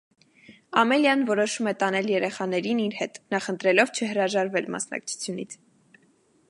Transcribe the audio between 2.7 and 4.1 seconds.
իր հետ՝ նախընտրելով